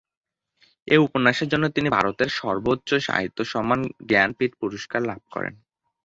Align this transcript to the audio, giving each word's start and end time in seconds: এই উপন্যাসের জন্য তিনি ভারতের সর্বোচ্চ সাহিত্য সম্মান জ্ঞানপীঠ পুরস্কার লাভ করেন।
এই 0.87 0.99
উপন্যাসের 0.99 1.47
জন্য 1.47 1.65
তিনি 1.69 1.89
ভারতের 1.89 2.29
সর্বোচ্চ 2.39 2.89
সাহিত্য 3.07 3.39
সম্মান 3.43 3.79
জ্ঞানপীঠ 4.09 4.51
পুরস্কার 4.61 5.01
লাভ 5.01 5.21
করেন। 5.31 5.53